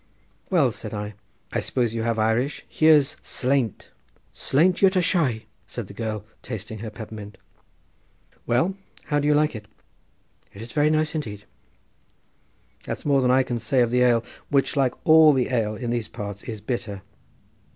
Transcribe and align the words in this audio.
"Well," 0.49 0.71
said 0.71 0.95
I, 0.95 1.13
"I 1.53 1.59
suppose 1.59 1.93
you 1.93 2.01
have 2.01 2.17
Irish: 2.17 2.65
here's 2.67 3.17
slainte—" 3.21 3.89
"Slainte 4.33 4.81
yuit 4.81 4.95
a 4.95 4.99
shaoi," 4.99 5.43
said 5.67 5.85
the 5.85 5.93
girl, 5.93 6.25
tasting 6.41 6.79
her 6.79 6.89
peppermint. 6.89 7.37
"Well, 8.47 8.75
how 9.03 9.19
do 9.19 9.27
you 9.27 9.35
like 9.35 9.55
it?" 9.55 9.67
"It's 10.53 10.71
very 10.73 10.89
nice 10.89 11.13
indeed." 11.13 11.45
"That's 12.83 13.05
more 13.05 13.21
than 13.21 13.29
I 13.29 13.43
can 13.43 13.59
say 13.59 13.81
of 13.81 13.91
the 13.91 14.01
ale, 14.01 14.23
which, 14.49 14.75
like 14.75 14.95
all 15.03 15.33
the 15.33 15.49
ale 15.49 15.75
in 15.75 15.91
these 15.91 16.07
parts, 16.07 16.41
is 16.45 16.61
bitter. 16.61 17.03